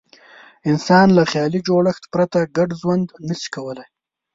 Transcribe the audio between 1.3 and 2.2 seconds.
خیالي جوړښت